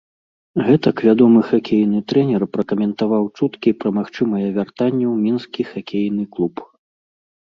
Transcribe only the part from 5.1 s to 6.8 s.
ў мінскі хакейны клуб.